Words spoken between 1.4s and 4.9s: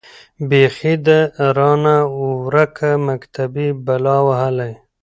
رانـه وركه مــكتبۍ بــلا وهــلې.